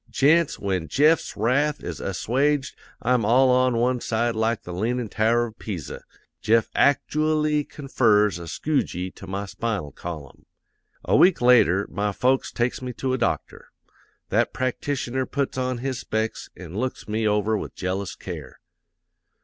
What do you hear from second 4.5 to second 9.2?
the leanin' tower of Pisa. Jeff actooally confers a skew gee